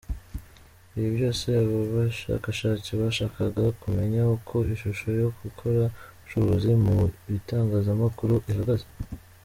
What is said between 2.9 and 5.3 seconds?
bashakaga kumenya uko ishusho yo